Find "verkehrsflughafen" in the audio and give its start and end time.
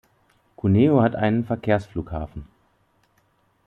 1.45-2.47